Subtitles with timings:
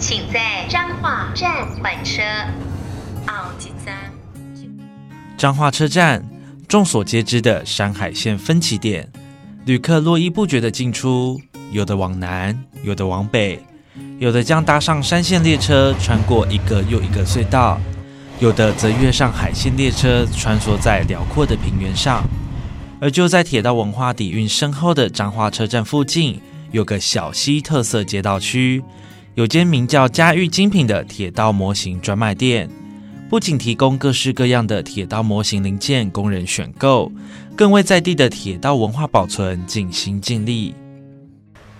[0.00, 2.22] 请在彰化站换车。
[3.26, 3.94] 奥吉三。
[5.36, 6.26] 彰化车站，
[6.66, 9.12] 众所皆知的山海线分歧点，
[9.66, 11.38] 旅客络绎不绝的进出，
[11.70, 13.62] 有的往南，有的往北。
[14.18, 17.78] 有的将搭上山线列车，穿过一个又一个隧道；
[18.38, 22.24] 有的则跃上海线列车，穿梭在辽阔的平原上。
[23.02, 26.40] 而就在铁道文化底蕴深厚的彰化车站附近，
[26.70, 28.82] 有个小溪特色街道区，
[29.40, 32.68] 有间名叫“嘉裕精品”的铁道模型专卖店，
[33.30, 37.10] 不仅提供各式各样的铁道模型零件供人选购，
[37.56, 40.74] 更为在地的铁道文化保存尽心尽力。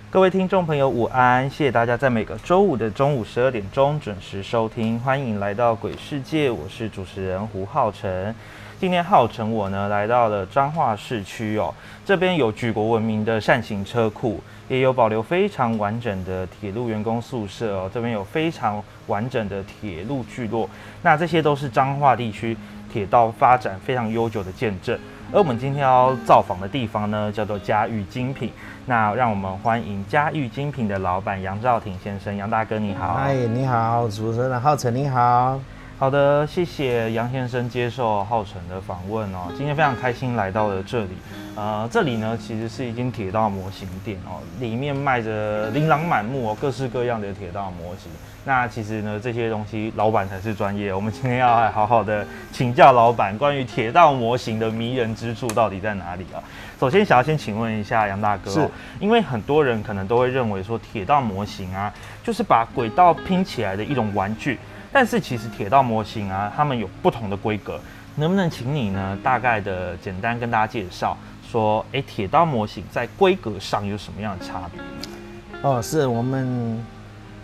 [0.09, 1.47] 各位听众朋友，午安！
[1.47, 8.33] 谢谢大家在每个周五的中午十二点钟准时收听，欢迎来到鬼世界，我是主持人胡浩辰。
[8.79, 11.71] 今天浩辰我呢来到了彰化市区哦，
[12.03, 14.41] 这边有举国闻名的扇形车库，
[14.71, 20.69] 也有保留非常完整的铁路员工宿舍哦，这边有非常完整的铁路聚落，
[21.01, 22.55] 那这些都是彰化地区
[22.89, 24.97] 铁道发展非常悠久的见证。
[25.33, 28.49] 而我们今天要造访的地方呢，叫做嘉裕精品。
[28.85, 33.15] 那让我们欢迎嘉裕精品的老板杨兆廷先生，杨大哥你好。
[33.15, 35.59] 嗨，你好，主持人浩辰你好。
[36.01, 39.53] 好的，谢谢杨先生接受浩辰的访问哦。
[39.55, 41.11] 今天非常开心来到了这里。
[41.55, 48.11] 呃，这里呢其实是一间铁道模型店哦，里面卖着琳琅满目哦，各式各样的铁道模型。
[48.43, 50.91] 那其实呢，这些东西老板才是专业。
[50.91, 56.41] 我们今天要来好好的请教老板，关于铁道模型的迷人之处到底在哪里啊？
[56.79, 58.67] 首先想要先请问一下杨大哥，是
[58.99, 64.57] 因为很多人可能都会认为说铁道模型啊，就是把轨道拼起来的一种玩具。
[64.91, 67.79] 但是其实铁道模型啊，它们有不同的规格，
[68.15, 71.17] 能不能请你呢大概的简单跟大家介绍，
[71.49, 74.81] 说，哎，铁道模型在规格上有什么样的差别？
[75.61, 76.79] 哦，是我们。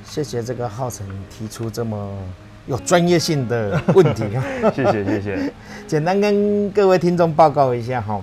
[0.09, 2.17] 谢谢这个浩辰提出这么
[2.65, 4.23] 有专业性的问题
[4.73, 5.53] 谢谢谢谢。
[5.85, 8.17] 简单跟各位听众报告一下哈，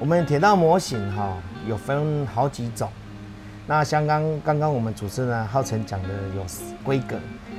[0.00, 1.36] 我们铁道模型哈
[1.68, 2.90] 有分好几种。
[3.68, 6.44] 那像刚刚刚我们主持人浩辰讲的有
[6.82, 7.16] 规格，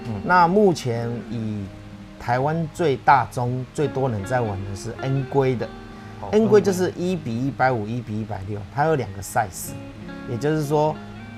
[0.07, 1.63] 嗯，那目前以
[2.19, 5.69] 台湾最大宗最多人在玩的是 N 规的
[6.31, 9.69] ，N 规就是一比一百五，一比一百六，它有两个 size，
[10.29, 10.95] 也就是说。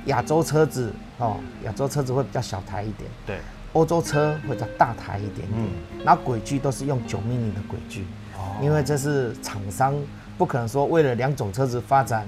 [0.07, 3.39] 亚洲车子哦，亚洲车子会比较小台一点，对，
[3.73, 6.03] 欧洲车会比较大台一点点。
[6.03, 8.01] 然后轨距都是用九米米的轨距，
[8.35, 9.93] 哦，因为这是厂商
[10.39, 12.25] 不可能说为了两种车子发展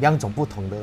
[0.00, 0.76] 两种不同的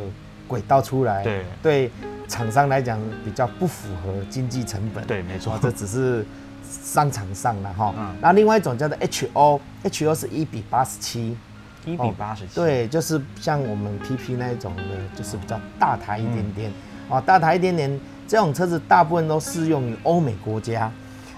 [0.51, 1.91] 轨道出来，对，对，
[2.27, 6.25] 厂商来讲比较不符合经济成本，对，没错，这只是
[6.69, 7.93] 商场上的哈。
[7.97, 11.37] 嗯，那另外一种叫做 H O，H O 是一比八十七。
[11.83, 14.83] 一比八十七，对，就是像我们 PP 那一种的，
[15.15, 16.71] 就是比较大台一点点，
[17.09, 20.91] 哦，大台一点点，这种车子大部分都适用于欧美国家，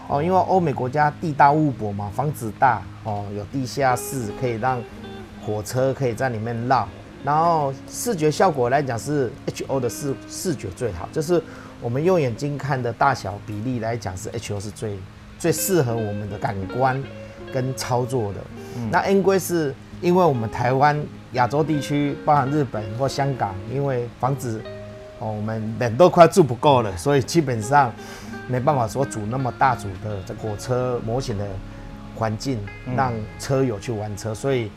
[0.10, 4.82] 哦，因为欧美国家地大物博嘛，房子大，哦，有地下室可以让
[5.46, 6.90] 火车可以在里面绕，
[7.24, 11.42] 然后视觉效果来讲是 HO 的视视觉最好，就是
[11.82, 14.98] 我们用眼睛看的大小比例来讲是 HO 是最
[15.40, 17.02] 最适合我们的感官
[17.54, 18.40] 跟操作的，
[18.92, 19.74] 那 N 规是。
[20.02, 24.62] 因为我们台湾、亚洲地区，包含日本或香港，因为房子
[25.20, 27.90] 哦，我们人都快住不够了，所以基本上
[28.50, 31.48] 没办法说组那么大组的这火车模型的
[32.18, 32.60] 环境，
[32.98, 34.70] 让车友去玩车，所以。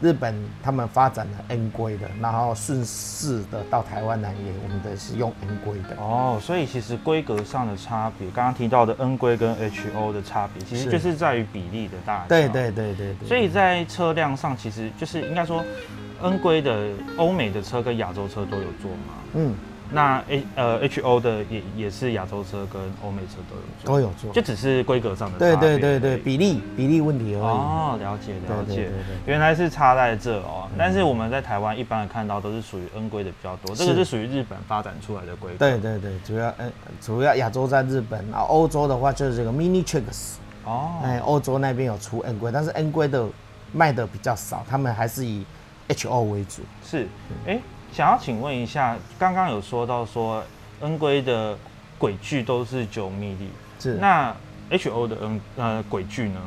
[0.00, 5.96] 日本他们发展了 N 规的，然后顺势的到台湾来也，我们的是用 N 规的。
[5.96, 12.28] 哦，所以其实规格上的差别，刚刚提到的 N 规跟 HO 的差别，其实就是在于比例的大小。
[12.28, 13.26] 对对对对对。
[13.26, 15.64] 所以在车辆上，其实就是应该说
[16.22, 19.14] ，N 规的欧美的车跟亚洲车都有做吗？
[19.34, 19.54] 嗯，
[19.90, 24.42] 那 A 呃 H O 的也也是亚洲车跟欧美车都有做，都有做就。
[24.42, 27.42] 只是规格上的对对对对，比例比例问题而已。
[27.42, 28.90] 哦，了解了解
[29.26, 30.68] 原来是差在这哦。
[30.76, 35.58] 但是我们在台湾一般看到都是属于 N 规的比较多，这个是是属于日本发展出来的规格。
[35.58, 40.34] 对对对，主要嗯，主要亚洲在日本，然后欧洲的话就是这个 Mini Tricks，
[40.64, 43.26] 哦，哎，欧洲那边有出 N 规，但是 N 规的
[43.72, 45.44] 卖的比较少，他们还是以
[45.88, 46.62] HO 为主。
[46.84, 47.06] 是，
[47.46, 47.60] 哎，
[47.96, 50.44] 想要请问一下，刚刚有说到说
[50.82, 51.56] N 规的
[51.96, 53.48] 轨距都是九 m 米，
[53.80, 54.36] 是那
[54.68, 56.38] H O 的 N 呃轨距呢？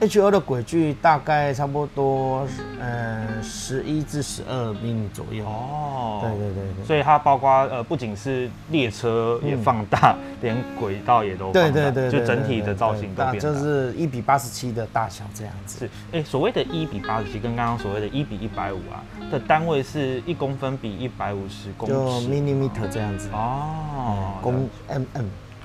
[0.00, 2.46] HO 的轨距大概差不多，
[2.80, 5.44] 呃，十一至十二厘米左右。
[5.44, 6.84] 哦，对对对对。
[6.84, 13.38] 所以它包括呃不仅是列车也放大，连轨道也都放大，对对对，就整体的造型都变大。
[13.40, 15.80] 就是一比八十七的大小这样子。
[15.80, 19.02] 是，哎、所谓的一比八十七跟刚刚所谓的一比一百五啊
[19.32, 23.28] 的单位是一公分比一百五十公就尺 millimeter 这样子。
[23.32, 25.06] 哦，公 mm，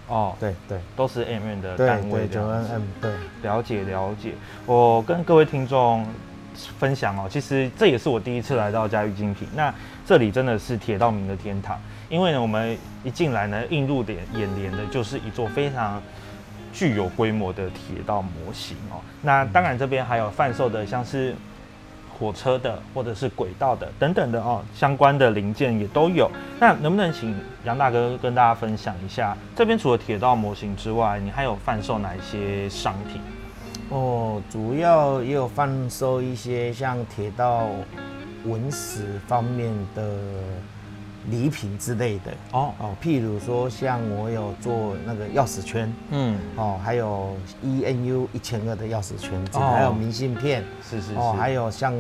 [0.08, 0.80] 哦，对对。
[0.96, 2.74] 都是 mm 的对单位这样子。
[2.74, 3.12] Mm，对。
[3.42, 4.34] 了解了解，
[4.66, 6.06] 我跟各位听众
[6.78, 9.74] 分享哦，其实这也是我第一次来到嘉裕精品，那
[10.06, 11.80] 这里真的是铁道迷的天堂，
[12.10, 16.02] 因为呢，我们一进来呢，映入眼眼帘的就是一座非常
[16.72, 19.02] 具有规模的铁道模型哦。
[19.22, 21.36] 那当然这边还有贩售的像是
[22.18, 26.30] 火车的或者是轨道的等等的哦，相关的零件也都有。
[26.60, 33.22] 那能不能请杨大哥跟大家分享一下，这边除了铁道模型之外，你还有贩售哪一些商品？
[33.90, 37.68] 哦，主要也有贩售一些像铁道
[38.46, 40.18] 文史方面的
[41.30, 42.32] 礼品之类的。
[42.52, 49.72] 哦，哦，譬如说像我有做那个钥匙圈，嗯，哦，还有 ENU 一千二的钥匙圈子，哦。
[49.74, 51.94] 还有明信片，是是是，哦，还有像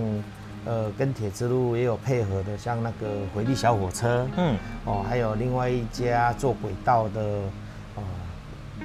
[0.65, 7.21] 呃跟铁之路也有配合的，像那个回力小火车，嗯，哦，还有另外一家做轨道的，
[7.95, 8.03] 呃，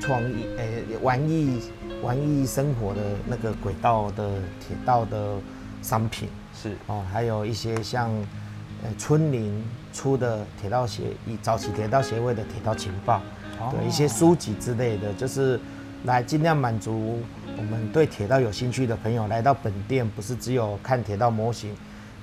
[0.01, 1.61] 创意，诶、玩意
[2.03, 4.31] 玩意生活的那个轨道的
[4.61, 5.35] 铁道的
[5.83, 6.77] 商品，是。
[6.87, 8.11] 哦，还有一些像，
[8.85, 9.65] 呃，春林
[9.99, 13.21] 出的铁道协，以早期铁道协会的铁道情报，
[13.59, 13.75] 哦。
[13.75, 15.59] 对一些书籍之类的，就是
[16.05, 17.21] 来尽量满足
[17.57, 21.75] 我们对铁道有兴趣的朋友来到本店，不是只有看铁道模型，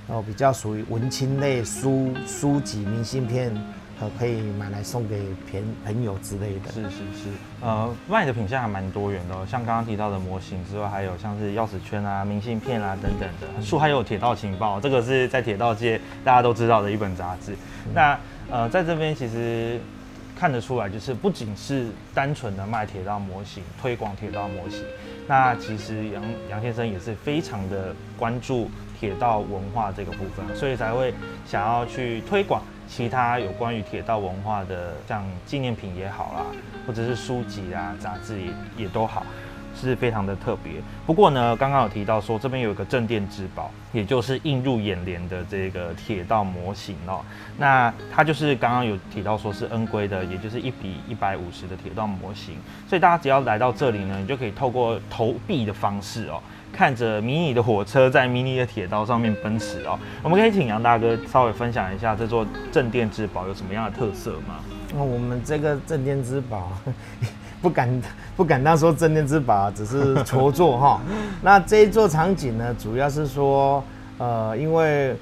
[0.08, 3.54] 然后比较属于文青类书书籍、明信片，
[4.02, 6.72] 呃，可以买来送给朋朋友之类的。
[6.72, 7.30] 是是是，
[7.62, 17.56] 呃，卖的品相还蛮多元的、哦，像刚刚提到的模型之外，还有像是钥匙圈啊、明信片啊等等的，书还有铁道情报，这个是在铁道界大家都知道的一本杂志。
[17.94, 18.20] 那
[18.52, 19.80] 呃，在这边其实
[20.38, 24.84] 看得出来，就是不仅是单纯的卖铁道模型、推广铁道模型，
[25.26, 28.70] 那其实杨杨先生也是非常的关注
[29.00, 31.14] 铁道文化这个部分，所以才会
[31.48, 36.46] 想要去推广其他有关于铁道文化的，像纪念品也好啦，
[36.88, 39.26] 或者是书籍啊、杂志也也都好。
[39.78, 47.20] 是非常的特别，不过呢，刚刚有提到说这边有一个镇店之宝，也就是映入眼帘的这个铁道模型哦。
[47.58, 52.56] 那它就是刚刚有提到说是恩规的，也就是一比一百五十的铁道模型。
[52.88, 56.42] 所以大家只要来到这里呢，你就可以透过投币的方式哦，
[56.76, 59.98] 看着迷你的火车在迷你的铁道上面奔驰哦。
[60.22, 64.60] 我们可以请杨大哥稍微分享一下这座镇店之宝有什么样的特色吗？
[64.94, 66.72] 那我们这个镇店之宝，
[67.62, 68.02] 不敢
[68.36, 71.02] 不敢当说镇店之宝，只是戳作哈。
[71.42, 73.84] 那这一座场景呢，主要是说，
[74.18, 75.16] 呃，因为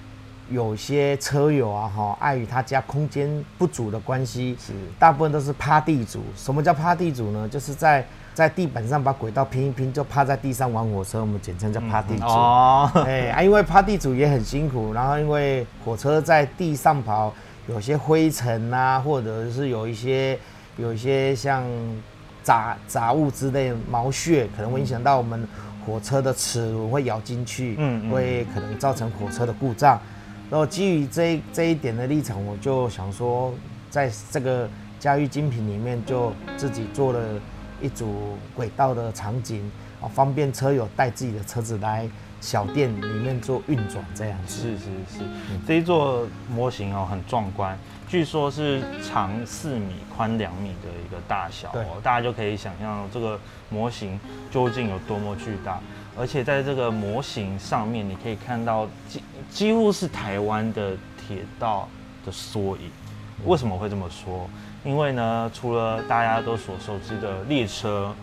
[0.50, 6.22] 有些车友啊哈，碍于他家空间不足的关系，是大部分都是趴地主。
[6.36, 7.48] 什么叫趴地主呢？
[7.48, 12.26] 就是在在地板上把轨道拼一拼，就趴在地上玩火车，我们简称叫趴地主。
[12.26, 17.34] 哦， 哎、啊，因为趴地主也很辛苦，然后因为火车在地上跑，
[17.68, 20.38] 有些灰尘啊，或者是有一些
[20.78, 21.64] 有一些像
[22.42, 25.48] 杂杂物之类的毛屑，可能会影响到我们
[25.86, 30.00] 火车的齿轮，会咬进去，嗯嗯会可能造成火车的故障。
[30.50, 33.54] 然后基于这这一点的立场，我就想说，
[33.90, 34.68] 在这个
[35.00, 37.20] 嘉裕精品里面，就自己做了
[37.84, 39.70] 一组轨道的场景，
[40.02, 42.10] 啊，方便车友带自己的车子来
[42.40, 44.62] 小店里面做运转这样子。
[44.62, 44.86] 是是
[45.18, 45.20] 是，
[45.68, 53.38] 这一座模型哦很壮观，据说是长四米、宽两米的一个大小哦，大家就可以想象这个
[53.70, 55.80] 模型究竟有多么巨大。
[56.16, 61.90] 而且在这个模型上面，你可以看到几几乎是台湾的铁道
[62.26, 62.90] 的缩影。
[63.46, 64.48] 为什么会这么说？
[64.84, 68.14] 因为呢，除了大家都所熟知的列车、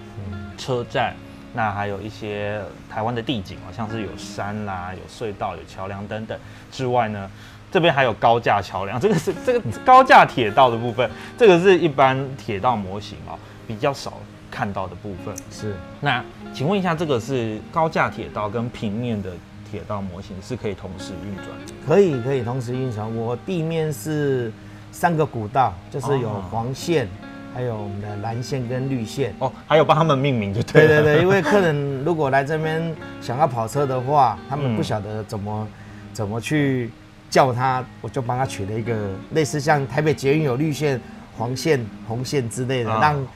[0.59, 1.15] 车站，
[1.55, 6.39] 那还有一些台湾的地景啊，像是有山啦、有隧道、有桥梁等等
[6.71, 7.31] 之外呢，
[7.73, 15.35] 这边还有高架桥梁，这个是 这个高架铁道的部分，这个是一般铁道模型哦比较少看到的部分。
[15.51, 19.31] 是那请问一下，这个是高架铁道跟平面的
[19.71, 21.73] 铁道模型是可以同时运转的？
[21.87, 23.17] 可以可以同时运转。
[23.17, 24.53] 我地面是
[24.93, 27.09] 三个古道，就是有哦黄线，
[27.55, 29.35] 还有我们的蓝线跟绿线。
[29.39, 30.89] 哦，还有帮他们命名就对了。
[30.89, 35.69] 对对对， 因为客人如果来这边想要跑车的话，他们嗯不晓得怎么、
[36.13, 36.91] 怎么去
[37.29, 41.01] 叫他，我就帮他取了一个类似像台北捷运有绿线、
[41.39, 43.27] 黄线、红线之类的，啊让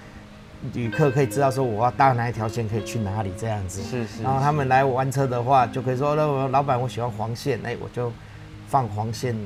[0.73, 3.82] 旅客可以知道说我要搭哪一条线可以去哪里这样子。
[3.82, 4.23] 是是。
[4.23, 8.11] 然后他们来玩车的话，就可以说，那我老板我喜欢黄线，哎，我就
[8.66, 9.37] 放黄线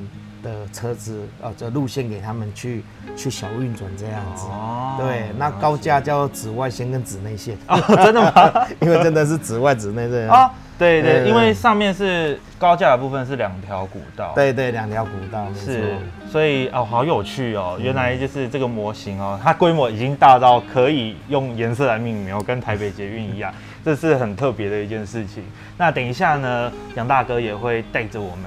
[0.43, 2.83] 的车子，呃，这路线给他们去
[3.15, 4.45] 去小运转这样子。
[4.47, 8.67] 哦对，那高架叫紫外线跟紫内线，哦， 真的吗？
[8.81, 10.29] 因为真的是紫外紫内这样。
[10.29, 14.33] 啊，对对，对因为上面是高架的部分是两条古道。。
[14.35, 15.95] 对对，两条古道，是，
[16.29, 17.77] 所以哦，好有趣哦！
[17.79, 23.53] 原来就是这个模型哦，它规模已经大到可以用颜色来命名哦，跟台北捷运一样，
[23.85, 25.43] 这是很特别的一件事情。
[25.77, 28.45] 那等一下呢，杨大哥也会带着我们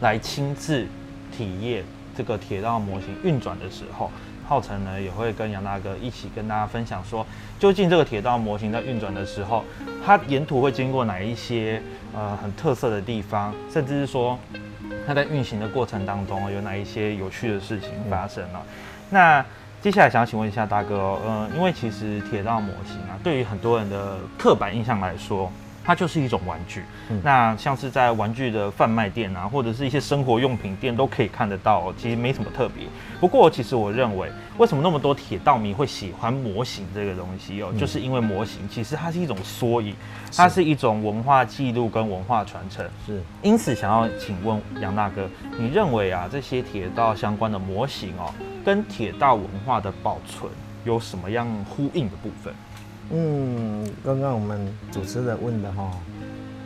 [0.00, 0.86] 来亲自
[1.36, 1.84] 体验
[2.16, 4.10] 这个铁道模型运转的时候，
[4.46, 7.26] 浩辰呢也会跟杨大哥一起跟大家分享说，
[7.58, 9.64] 究竟这个铁道模型在运转的时候，
[10.04, 11.82] 它沿途会经过哪一些
[12.14, 14.38] 呃很特色的地方，甚至是说
[15.06, 18.62] 它在运行的过程当中有哪一些有趣的事情发生了、
[19.10, 19.44] 那
[19.82, 25.50] 接下来想要请问一下大哥哦，呃，因为其实铁道模型啊，对于很多人的刻板印象来说，
[25.84, 26.82] 它就是一种玩具。
[27.10, 32.86] 嗯那像是在玩具的贩卖店啊，或者是一些生活用品店都可以看得到、哦，其实没什么特别。
[33.20, 39.94] 不过，其实我认为，为什么那么多铁道迷会喜欢模型这个东西哦，就是因为模型其实它是一种缩影，
[40.34, 42.84] 它是一种文化记录跟文化传承。
[43.06, 43.22] 是。
[43.42, 48.32] 因此，想要请问杨大哥，你认为啊这些铁道相关的模型哦，
[48.64, 50.50] 跟铁道文化的保存
[50.84, 52.52] 有什么样呼应的部分？
[53.10, 55.90] 嗯，刚刚我们主持人问的哈，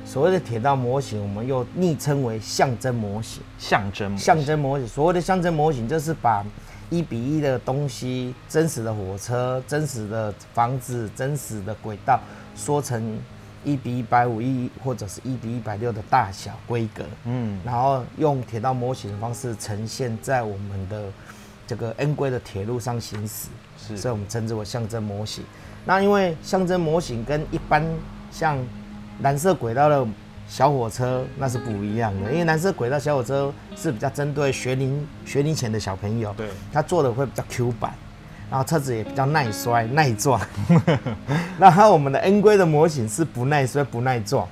[0.05, 3.43] 所谓的铁道模型，我们又昵称为象征模型。
[3.59, 6.45] 象征模型象征模型，所谓的象征模型，就是把
[6.91, 12.21] 一比一的东西，真实的火车、真实的房子、真实的轨道，
[12.55, 13.19] 缩成
[13.65, 21.05] 一比一百五一或者是一比一百六的大小规格，嗯然后用铁道模型的方式呈现在我们的
[21.67, 25.45] 这个 N 规的铁路上行驶，是所以我们称之为象征模型。
[25.85, 27.85] 那因为象征模型跟一般
[28.31, 28.59] 像
[29.23, 30.07] 蓝色轨道的
[30.49, 37.93] 小火车那是不一样的，因为蓝色轨道小火车是比较针对学龄学龄前的小朋友，对它做的会比较 Q 版，
[38.51, 40.41] 然后车子也比较耐摔耐撞。
[41.59, 44.49] 那我们的 N 规的模型是不耐摔不耐撞，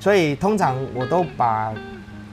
[0.00, 1.72] 所以通常我都把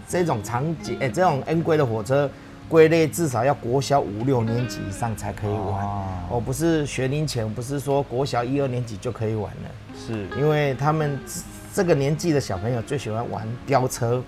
[0.07, 2.29] 这种场景，哎、这种 N 规的火车
[2.67, 5.85] 归类至少要国小五六年级以上才可以玩。
[5.85, 11.41] 哦我不是学龄前，不是说国小一二年级就可以玩了，是因为他们这
[11.75, 14.23] 这个年纪的小朋友最喜欢玩飙车，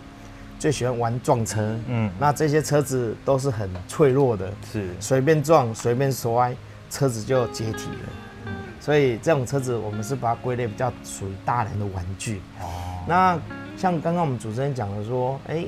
[0.59, 1.75] 最喜欢玩撞车。
[1.87, 6.55] 嗯那这些车子都是很脆弱的，是随便撞随便摔，
[6.89, 8.53] 车子就解体了。
[8.79, 12.41] 所以这种车子我们是把它归类比较属于大人的玩具。
[12.61, 12.67] 哦
[13.07, 13.39] 那
[13.75, 15.65] 像刚刚我们主持人讲的说，哎、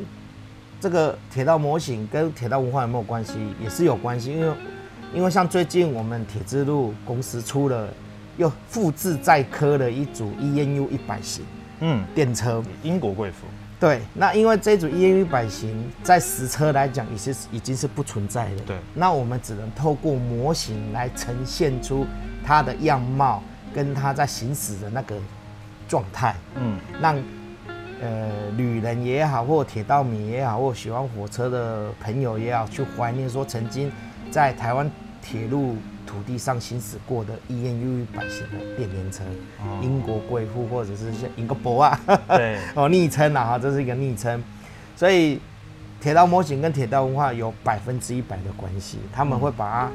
[0.79, 3.33] 这个铁道模型跟铁道文化有没有关系？
[3.61, 4.53] 也是有关系，因为
[5.13, 7.89] 因为像最近我们铁之路公司出了
[8.37, 11.43] 又复制再科的一组 ENU 一百型
[11.81, 12.63] 嗯电车。
[12.81, 13.45] 英国贵妇
[13.79, 18.61] 对，那因为这组 ENU 一百型在实车来讲，已经是已经是不存在的。
[18.67, 22.05] 对那我们只能透过模型来呈现出
[22.45, 23.41] 它的样貌
[23.73, 25.15] 跟它在行驶的那个
[25.87, 26.35] 状态。
[26.55, 27.21] 嗯让
[28.01, 33.91] 呃旅人也好，或铁道迷也好，或喜欢火车的朋友也好，去怀念说曾经
[34.31, 34.89] 在台湾
[35.21, 35.75] 铁路
[36.05, 39.23] 土地上行驶过的 ENU 一百型的电联车，
[39.59, 39.79] 哦。
[39.83, 42.57] 英国贵妇或者是像英国博啊，对。
[42.73, 44.41] 哦昵称啊哈，这是一个昵称，
[44.95, 45.39] 所以
[46.01, 49.91] 铁道模型跟铁道文化有百分之一百的关系，他们会把它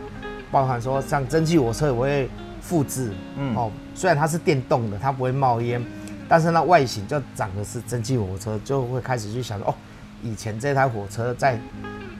[0.52, 2.28] 包含说像蒸汽火车也会
[2.60, 3.56] 复制，嗯。
[3.56, 5.84] 哦，虽然它是电动的，它不会冒烟，
[6.34, 9.74] 但是那外形就长得是蒸汽火车，就会开始去想说哦，
[10.20, 11.56] 以前这台火车在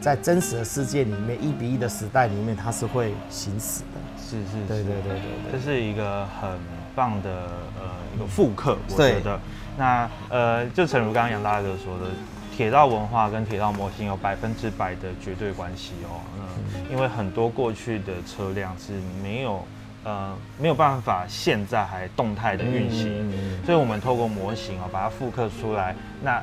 [0.01, 3.99] 在真实的世界里面，一比一的时代里面，它是会行驶的。
[4.17, 6.49] 是是是对对对对这，是一个很
[6.95, 7.29] 棒的
[7.77, 9.41] 呃一个复刻，我对觉得。
[9.77, 12.13] 那呃，就诚如刚刚杨大哥说的，
[12.57, 16.23] 铁道文化跟铁道模型有百分之百的绝对关系哦。
[16.39, 19.65] 嗯，因为很多过去的车辆是没有
[20.05, 23.33] 呃没有办法现在还动态的运行，
[23.65, 25.97] 所以我们透过模型哦把它复刻出来。
[26.23, 26.43] 那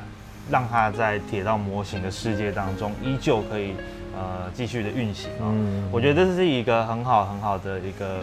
[0.50, 3.74] 让它在铁道模型的世界当中依旧可以
[4.12, 5.52] 呃继续的运行哦。
[5.54, 8.18] 嗯我觉得这是一个很好很好的一个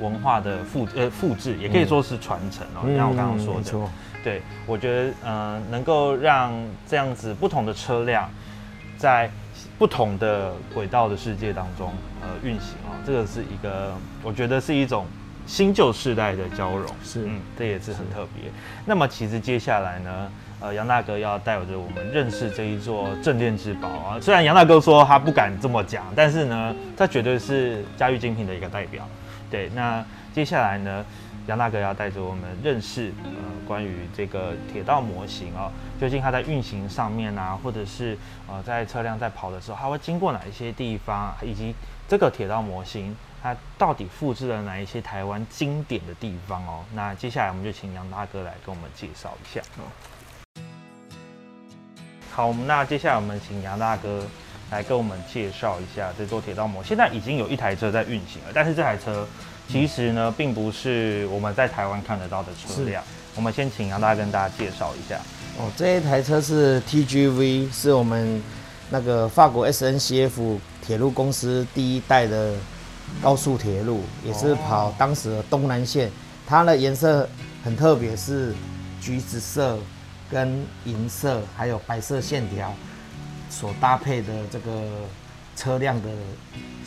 [0.00, 2.82] 文化的复呃复制，也可以说是传承哦。
[2.96, 3.88] 像我刚刚说的，嗯，
[4.24, 6.52] 对我觉得呃能够让
[6.88, 8.28] 这样子不同的车辆
[8.98, 9.30] 在
[9.80, 15.06] 不同的轨道的世界当中呃运行哦，这个是一个我觉得是一种
[15.46, 16.86] 新旧世代的交融。
[17.02, 18.50] 是嗯，这也是很特别。
[18.84, 24.20] 那么其实接下来呢，呃，杨大哥要带着我们认识这一座镇店之宝啊。
[24.20, 29.08] 虽然杨大哥说他不敢这么讲，但是呢，他绝对是家喻精品的一个代表。
[29.50, 31.02] 对，那接下来呢，
[31.46, 35.70] 杨大哥要带着我们认识呃关于这个铁道模型啊、
[36.00, 38.16] 究竟它在运行上面啊，或者是
[38.48, 41.74] 呃在车辆在跑的时候，它会经过哪一些地方，以及
[42.08, 46.84] 这个铁道模型它到底复制了哪一些台湾经典的地方哦？
[46.94, 49.62] 那接下来我们就请杨大哥来跟我们介绍一下。
[52.30, 54.24] 好，那接下来我们请杨大哥
[54.70, 56.82] 来跟我们介绍一下这座铁道模。
[56.82, 59.26] 现在已经有一台车在运行了，但是这台车
[59.70, 63.02] 其实呢，并不是我们在台湾看得到的车辆。
[63.36, 65.16] 我们先请杨大跟大家介绍一下。
[65.58, 68.42] 哦，这一台车是 TGV，是我们
[68.90, 72.54] 那个法国 SNCF 铁路公司第一代的
[73.22, 76.10] 高速铁路，也是跑当时的东南线。
[76.46, 77.28] 它的颜色
[77.62, 78.52] 很特别，是
[79.00, 79.78] 橘子色
[80.28, 82.74] 跟银色还有白色线条
[83.48, 84.82] 所搭配的这个
[85.60, 86.08] 车辆的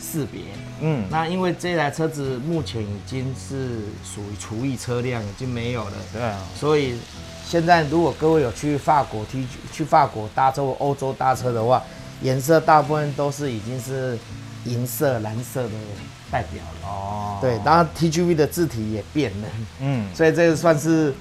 [0.00, 0.40] 识别。
[0.80, 5.92] 嗯，那因为这台车子目前已经是属于厨役车辆，已经没有了。
[6.12, 6.96] 对啊，所以
[7.46, 11.80] 现在如果各位有去法国 T 去法国搭车或欧洲搭车的话，
[12.20, 14.18] 颜色大部分都是已经是
[14.64, 15.70] 银色、蓝色的
[16.30, 16.88] 代表了。
[16.88, 19.48] 哦，对，当然 TGV 的字体也变了，
[19.80, 21.14] 嗯，所以这个算是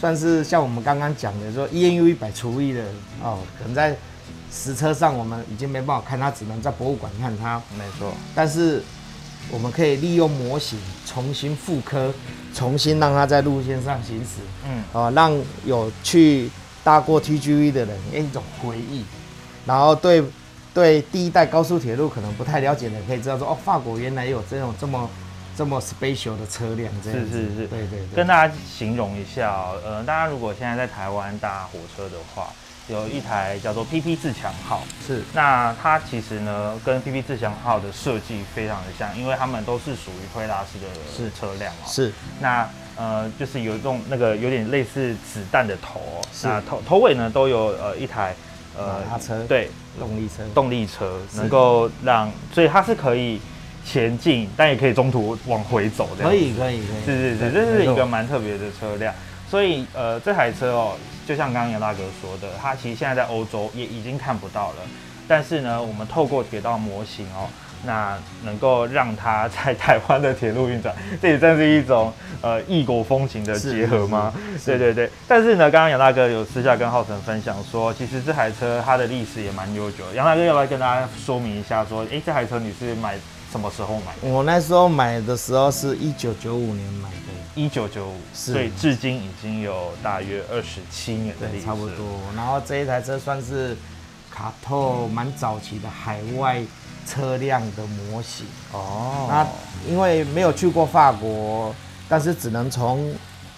[0.00, 2.82] 算是像我们刚刚讲的说 ENU 一百除以的
[3.22, 3.94] 哦，可能在
[4.54, 7.60] 实车上我们已经没办法看它，只能在博物馆看它。
[7.76, 8.80] 没错，但是
[9.50, 12.14] 我们可以利用模型重新复刻，
[12.54, 14.40] 重新让它在路线上行驶。
[14.64, 16.48] 嗯，啊，让有去
[16.84, 19.04] 搭过 TGV 的人有一种回忆，
[19.66, 20.22] 然后对
[20.72, 25.10] 对第一代高速铁路可能不太了解的，可以知道说哦，法国原来有这种这么
[25.56, 27.30] 这么 special 的车辆，这样子。
[27.30, 27.66] 是是是。
[27.66, 32.48] 对对对，跟大家形容一下哦，呃，大家如果现在在台湾搭火车的话，
[32.88, 35.22] 有一台叫做 PP 自强号，是。
[35.32, 41.86] 那它其实呢跟 PP 自强号的设计非常的像，因为它们都是属于推拉式的车辆哦。
[41.86, 42.12] 是。
[42.40, 46.00] 那呃就是有一种那个有点类似子弹的头。
[46.00, 46.46] 哦，是。
[46.46, 48.34] 那头头尾呢都有呃一台
[48.76, 49.42] 呃马车。
[49.48, 49.70] 对。
[49.96, 53.40] 动力车，动力车，能够让所以它是可以
[53.86, 56.28] 前进，但也可以中途往回走这样。
[56.28, 59.14] 可以可以可以，是是是，这是一个蛮特别的车辆。
[59.48, 64.76] 所以呃，这台车哦，就像刚刚杨大哥说的，它其实现在在欧洲也已经看不到了。
[65.26, 67.48] 但是呢，我们透过铁道模型哦，
[67.86, 74.34] 那能够让它在台湾的铁路运转，这也算是一种呃异国风情的结合吗？
[74.66, 75.10] 对对对。
[75.26, 80.14] 但是呢，刚刚杨大哥有私下跟浩辰分享说，其实这台车它的历史也蛮悠久的。
[80.14, 83.16] 杨大哥要不要跟大家说明一下说，诶，这台车你是买
[83.50, 84.28] 什么时候买的？
[84.28, 92.04] 我那时候买的时候是一九九五年买的，一九九五，是所以至今已经有大约二十七年的历，史，差不多。
[92.34, 93.76] 然后这一台车算是
[94.30, 96.60] 卡透蛮早期的海外
[97.06, 98.46] 车辆的模型。
[98.72, 99.26] 哦。
[99.28, 99.46] 那
[99.88, 101.74] 因为没有去过法国，
[102.08, 103.14] 但是只能从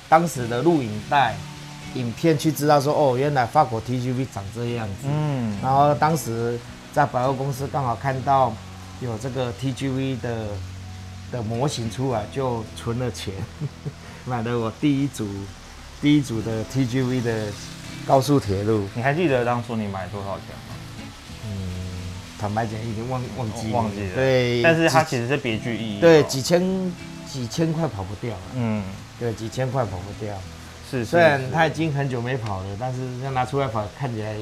[0.08, 1.34] 当时的录影带、
[1.94, 5.08] 影片去知道说，哦，原来法国 TGV 长这样子。
[5.10, 6.58] 嗯，然后当时
[6.92, 8.52] 在百货公司刚好看到
[9.00, 10.48] 有这个 TGV 的
[11.30, 13.34] 的模型出来，就存了钱，
[14.24, 15.28] 买了我第一组
[16.00, 17.46] 第一组的 TGV 的
[18.06, 18.86] 高速铁路。
[18.94, 20.74] 你还记得当初你买多少钱吗？
[22.38, 24.14] 坦白讲，已经忘忘记忘记了。
[24.14, 26.00] 对，但是它其实是别具意义。
[26.00, 26.92] 对几千
[27.26, 28.42] 几千块跑不掉了。
[28.54, 28.84] 嗯，
[29.18, 30.36] 对，几千块跑不掉。
[30.90, 30.98] 是。
[30.98, 34.36] 是虽然是它已经很久没跑了，但是要拿出来跑，看起来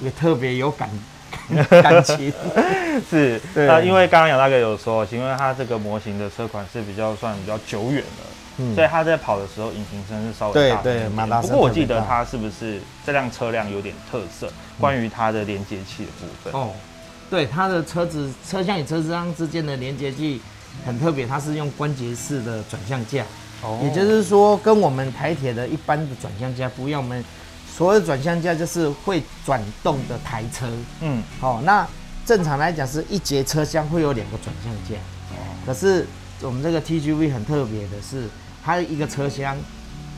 [0.00, 0.88] 也特别有感
[1.82, 2.32] 感情。
[3.08, 8.24] 是，对那因为刚刚杨大哥有说，因为它这个模型的车款是比较算比较久远的。
[8.62, 16.52] 嗯所以它在跑的时候，引擎声是稍微大对马达声不过我记得它是不是这辆车辆有点特色，关于它的连接器的部分。
[16.52, 16.72] 哦，
[17.30, 20.42] 对，它的车子车厢与车厢之间的连接器
[20.84, 23.24] 很特别，它是用关节式的转向架，
[23.62, 27.00] 哦也就是说跟我们台铁的一般的转向架不一样。
[27.02, 27.24] 我们
[27.76, 30.66] 所谓的转向架就是会转动的台车。
[31.00, 31.86] 嗯，哦，那
[32.26, 35.00] 正常来讲是一节车厢会有两个转向架，
[35.64, 36.06] 可是
[36.42, 38.28] 我们这个 TGV 很特别的是，
[38.64, 39.56] 它一个车厢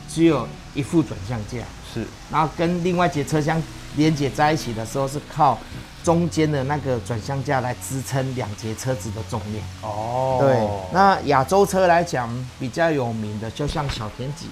[0.09, 1.59] 只有一副转向架，
[1.93, 2.05] 是。
[2.31, 3.61] 然后跟另外一节车厢
[3.95, 5.57] 连接在一起的时候是靠
[6.03, 9.65] 中间的那个转向架来支撑两节车子的重量。
[9.81, 14.47] 哦，对，那亚洲车来讲比较有名的，就像小田急，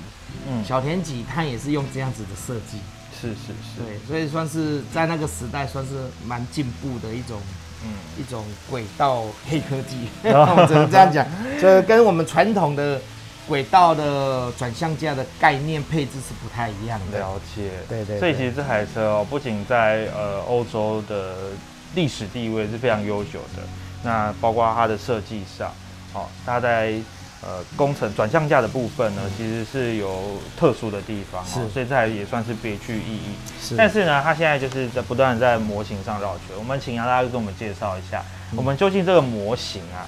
[0.47, 2.79] 嗯小田急它也是用这样子的设计。
[3.13, 5.91] 是是是，对，所以算是在那个时代算是
[6.25, 7.39] 蛮进步的一种
[7.83, 11.27] 嗯，一种轨道黑科技， 我只能这样讲，
[11.61, 12.99] 就是跟我们传统的
[13.47, 17.19] 轨道的转向架的概念配置是不太一样的。
[17.19, 17.69] 了解。
[17.87, 21.51] 对对对所以其实这台车哦，不仅在呃欧洲的
[21.93, 23.61] 历史地位是非常优秀的，
[24.01, 25.71] 那包括它的设计上，
[26.13, 26.95] 哦，它在
[27.41, 33.35] 呃工程转向架的部分呢，其实是有特殊的地方、哦，是所以这台也算是别具意义。
[33.61, 36.55] 是但是呢，它现在就是在不断地在模型上绕圈。
[36.57, 40.05] 我们请杨大哥给我们介绍一下，嗯我们究竟这个模型啊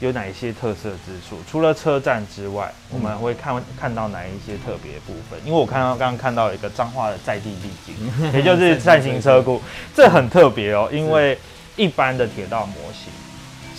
[0.00, 1.38] 有哪一些特色之处？
[1.50, 5.40] 除了车站之外，我们会看看到哪一些特别部分？
[5.44, 9.60] 因为我看到刚刚看到一个彰化的在地地景，也就是扇形车库，
[9.96, 11.36] 这很特别哦，因为
[11.76, 13.10] 一般的铁道模型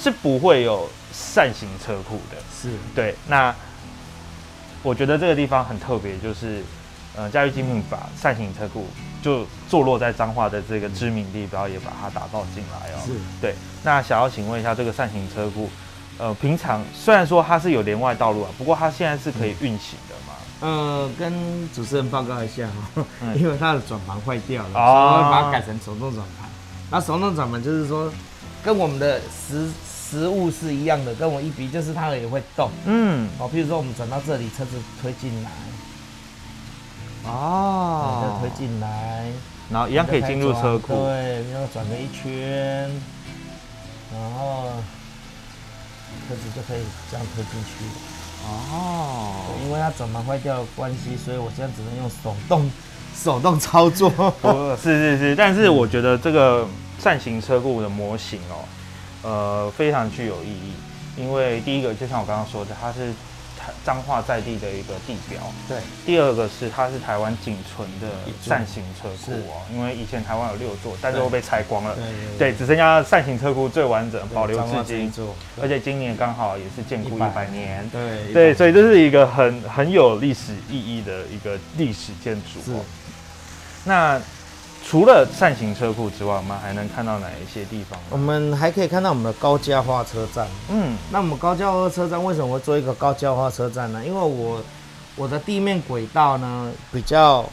[0.02, 2.38] 是不会有扇形车库的。
[2.62, 3.54] 是对，那
[4.84, 6.64] 我觉得这个地方很特别，就是
[7.16, 8.88] 呃，驾驭精品把扇形车库
[9.22, 13.00] 就坐落在彰化的这个知名地标，也把它打造进来哦。
[13.06, 15.70] 是，对，那想要请问一下，这个扇形车库，
[16.18, 20.34] 呃，平常虽然说它是有连外道路啊，不过它现在是可以运行的嘛？
[20.62, 21.34] 呃，跟
[21.74, 26.50] 主持人报告一下哈，嗯 因为它的转盘坏掉了，哦所以我会把它改成手动转盘。
[26.92, 28.12] 那手动转盘就是说，
[28.64, 29.70] 跟我们的实
[30.10, 32.72] 实物是一样的，跟我一比，就是它也会动。
[32.86, 35.52] 嗯，哦，譬如说我们转到这里，车子推进来，
[37.26, 39.28] 哦再推进来，
[39.70, 40.96] 然后一样可以进入车库。
[40.96, 42.90] 对，然后转个一圈，
[44.12, 44.72] 然后
[46.28, 47.86] 车子就可以这样推进去。
[48.48, 52.72] 哦，因为它转盘坏掉的关系，所以我现在只能用手动
[53.14, 54.10] 手动操作。
[54.82, 56.66] 是是是，但是我觉得这个
[56.98, 58.64] 扇形车库的模型哦，
[59.24, 60.74] 呃，非常具有意义。
[61.18, 63.12] 因为第一个，就像我刚刚说的，它是
[63.60, 68.08] 台彰化在地的一个地标；对，第二个是它是台湾仅存的
[68.42, 71.94] 扇形车库是哦，因为以前台湾有六座，但是都被拆光了。
[72.38, 75.12] 对对，只剩下扇形车库最完整，保留至今。
[75.62, 77.90] 而且今年刚好也是建库一百年。
[77.90, 82.80] 对对，所以这是一个很很有历史意义的一个历史建筑是哦。
[83.84, 84.22] 那
[84.86, 88.18] 除了扇形车库之外，我们还能看到哪一些地方我？
[88.18, 90.48] 们还可以看到我们的高架化车站。
[90.70, 94.04] 嗯，那我们高架化车站为什么会做一个高架化车站呢？
[94.04, 94.62] 因为我
[95.16, 97.48] 我的地面轨道呢比较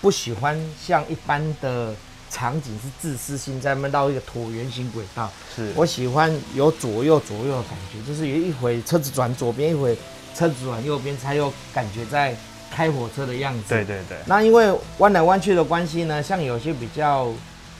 [0.00, 1.94] 不喜欢像一般的
[2.30, 9.94] 场景是自私性在那边绕一个椭圆形轨道，是，我喜欢有左右左右的感觉，就是有一回车子转左边，一回
[10.34, 12.34] 车子转右边，才有感觉在
[12.74, 13.64] 开火车的样子。
[13.68, 17.28] 对对对，那因为弯来弯去的关系呢，像有些比较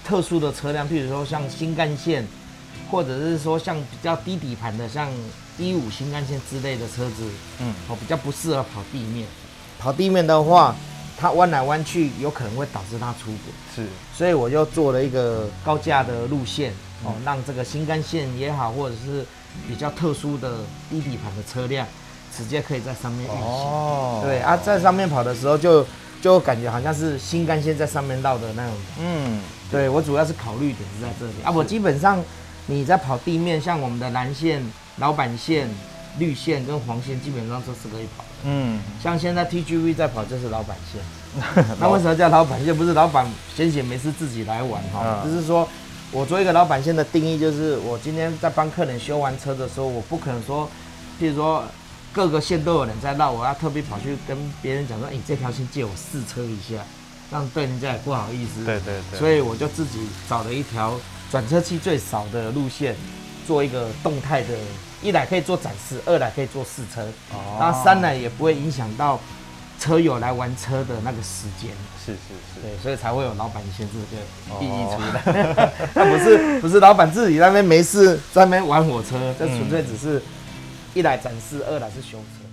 [0.04, 2.26] 特殊的车辆，譬如说像新干线，
[2.90, 5.10] 或者是说像比较低底盘的，像
[5.58, 7.24] 一五新干线之类的车子，
[7.60, 9.26] 嗯，哦，比较不适合跑地面。
[9.78, 10.76] 跑地面的话，
[11.18, 13.52] 它弯来弯去，有可能会导致它出轨。
[13.74, 16.72] 是，所以我就做了一个高架的路线，
[17.04, 19.24] 哦，让这个新干线也好，或者是
[19.66, 21.86] 比较特殊的低底盘的车辆，
[22.36, 23.42] 直接可以在上面运行。
[23.42, 25.84] 哦对啊，在上面跑的时候就
[26.20, 28.74] 就感觉好像是新干线在上面绕的那种。
[29.00, 29.40] 嗯，
[29.70, 32.22] 对我主要是考虑点是在这里啊，我基本上
[32.66, 34.64] 你在跑地面，像我们的蓝线、
[34.98, 35.68] 老板线、
[36.18, 38.28] 绿线跟黄线，基本上都是可以跑的。
[38.44, 42.76] 嗯，像现在 TGV 在跑就是老板线， 那为什么叫老板线？
[42.76, 45.68] 不是老板闲闲没事自己来玩哈，嗯就是说
[46.10, 50.68] 我做一个老板线的定义，就是我今天在帮客人修完车的时候，我不可能说，
[51.20, 51.64] 譬如说
[52.12, 56.82] 各个线都有人在绕，我要特别跑去跟别人讲说，哎、这条线借我试车一下，
[57.30, 58.64] 这样对人家也不好意思。
[58.64, 62.94] 对对对，所以我就自己找了一条转车器最少的路线，
[63.46, 64.48] 做一个动态的，
[65.02, 69.18] 一来可以做展示，二来可以做试车，哦那三来也不会影响到
[69.80, 71.70] 车友来玩车的那个时间。
[72.04, 75.72] 是是是，对，所以才会有老板先这个意义出哦来。
[75.94, 80.20] 他不是不是老板自己在那边没事在那边玩火车，这纯粹只是
[80.94, 82.44] 一来展示，二来是修车。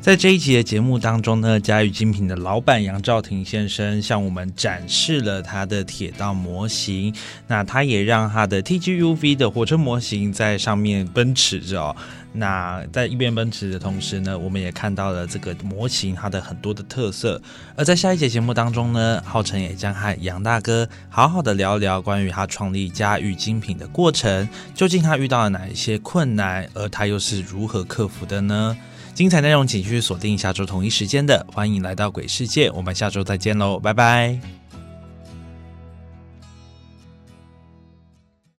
[0.00, 7.12] 在这一集的节目当中呢，嘉裕精品的老板杨兆廷先生向我们展示了他的铁道模型，
[7.48, 11.96] 那他也让他的 TGUV 的火车模型在上面奔驰着。
[12.36, 17.40] 那在一边奔驰的同时呢，我们也看到了这个模型它的很多的特色。
[17.74, 28.76] 而在下一节节目当中呢，浩辰也将和杨大哥好好的聊聊关于他创立嘉裕精品的过程，究竟他遇到了哪一些困难，而他又是如何克服的呢？
[29.14, 34.65] 精彩内容请继续锁定下周同一时间的，欢迎来到鬼世界，我们下周再见喽，拜拜。